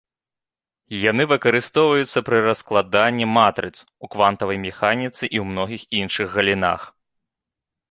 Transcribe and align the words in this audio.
Яны 1.09 1.23
выкарыстоўваюцца 1.33 2.19
пры 2.29 2.39
раскладанні 2.47 3.27
матрыц, 3.37 3.71
у 4.07 4.11
квантавай 4.17 4.57
механіцы 4.67 5.17
і 5.17 5.27
ў 5.27 5.45
многіх 5.53 5.81
іншых 6.01 6.27
галінах. 6.41 6.81